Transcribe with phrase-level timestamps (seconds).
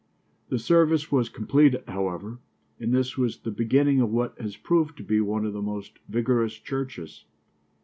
[0.49, 2.39] The service was completed, however,
[2.79, 5.99] and this was the beginning of what has proved to be one of our most
[6.09, 7.25] vigorous churches.